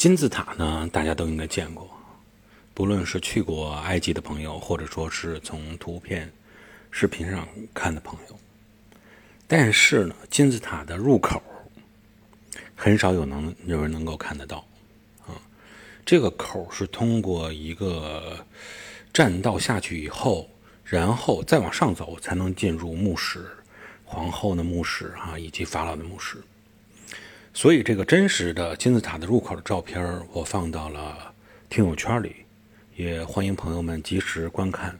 [0.00, 1.86] 金字塔呢，大家都应该见过，
[2.72, 6.32] 不论是去过埃及的朋友，或者说是从图片、
[6.90, 8.38] 视频上看的朋友。
[9.46, 11.42] 但是呢，金字塔的入口
[12.74, 14.66] 很少有能有人能够看得到
[15.26, 15.36] 啊。
[16.06, 18.42] 这个口是通过一个
[19.12, 20.48] 栈道下去以后，
[20.82, 23.44] 然后再往上走才能进入墓室、
[24.06, 26.38] 皇后的墓室啊，以及法老的墓室。
[27.52, 30.00] 所以，这个真实的金字塔的入口的照片，
[30.32, 31.34] 我放到了
[31.68, 32.36] 听友圈里，
[32.96, 34.98] 也欢迎朋友们及时观看。